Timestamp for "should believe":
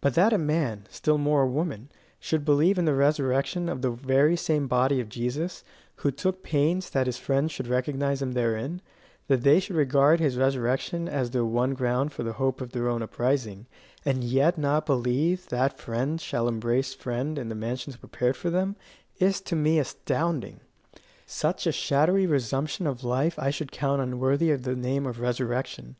2.18-2.76